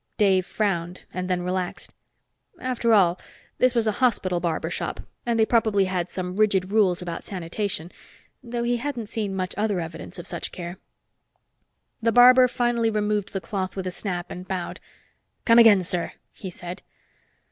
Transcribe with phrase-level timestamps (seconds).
[0.17, 1.93] Dave frowned, and then relaxed.
[2.59, 3.19] After all,
[3.59, 7.91] this was a hospital barber shop, and they probably had some rigid rules about sanitation,
[8.41, 10.77] though he hadn't seen much other evidence of such care.
[12.01, 14.79] The barber finally removed the cloth with a snap and bowed.
[15.45, 16.81] "Come again, sir," he said.